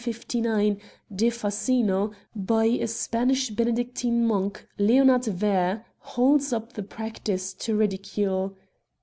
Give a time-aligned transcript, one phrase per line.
[0.01, 0.79] ^
[1.11, 5.85] Fascino^ by a Spanish Benedictine monk, Leonard Vair,
[6.17, 8.57] holds up the practice to ridicule.